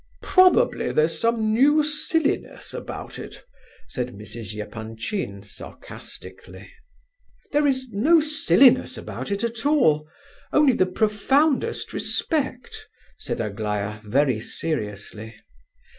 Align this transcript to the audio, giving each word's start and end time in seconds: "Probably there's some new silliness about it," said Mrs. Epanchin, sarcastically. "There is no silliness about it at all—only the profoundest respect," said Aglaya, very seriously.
"Probably 0.23 0.91
there's 0.91 1.19
some 1.19 1.53
new 1.53 1.83
silliness 1.83 2.73
about 2.73 3.19
it," 3.19 3.45
said 3.87 4.15
Mrs. 4.15 4.57
Epanchin, 4.59 5.43
sarcastically. 5.43 6.71
"There 7.51 7.67
is 7.67 7.87
no 7.91 8.19
silliness 8.19 8.97
about 8.97 9.29
it 9.29 9.43
at 9.43 9.63
all—only 9.63 10.73
the 10.73 10.87
profoundest 10.87 11.93
respect," 11.93 12.87
said 13.19 13.39
Aglaya, 13.39 14.01
very 14.03 14.39
seriously. 14.39 15.35